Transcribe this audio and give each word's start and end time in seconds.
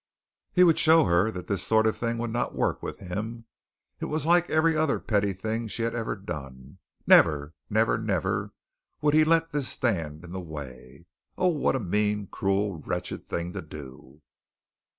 He 0.51 0.63
would 0.63 0.79
show 0.79 1.03
her 1.03 1.29
that 1.29 1.45
this 1.45 1.61
sort 1.61 1.85
of 1.85 1.95
thing 1.95 2.17
would 2.17 2.31
not 2.31 2.55
work 2.55 2.81
with 2.81 2.97
him. 2.97 3.45
It 3.99 4.05
was 4.05 4.25
like 4.25 4.49
every 4.49 4.75
other 4.75 4.99
petty 4.99 5.31
thing 5.31 5.67
she 5.67 5.83
had 5.83 5.93
ever 5.93 6.15
done. 6.15 6.79
Never, 7.05 7.53
never, 7.69 7.99
never, 7.99 8.51
would 9.01 9.13
he 9.13 9.23
let 9.23 9.51
this 9.51 9.67
stand 9.67 10.23
in 10.23 10.31
the 10.31 10.41
way. 10.41 11.05
Oh, 11.37 11.49
what 11.49 11.75
a 11.75 11.79
mean, 11.79 12.25
cruel, 12.25 12.79
wretched 12.79 13.23
thing 13.23 13.53
to 13.53 13.61
do! 13.61 14.23